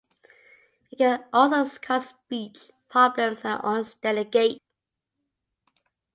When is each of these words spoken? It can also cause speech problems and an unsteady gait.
It 0.91 0.97
can 0.97 1.25
also 1.31 1.69
cause 1.79 2.07
speech 2.07 2.71
problems 2.89 3.45
and 3.45 3.63
an 3.63 3.75
unsteady 3.75 4.23
gait. 4.27 4.59